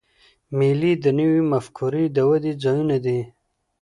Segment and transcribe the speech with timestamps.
[0.57, 3.19] مېلې د نوو مفکورې د ودي ځایونه دي.